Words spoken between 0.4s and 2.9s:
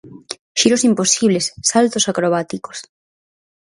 Xiros imposibles, saltos acrobáticos.